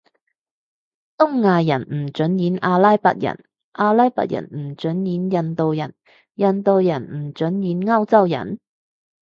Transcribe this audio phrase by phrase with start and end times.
[1.19, 5.93] 東亞人唔准演阿拉伯人，阿拉伯人唔准演印度人，
[6.33, 8.59] 印度人唔准演歐洲人？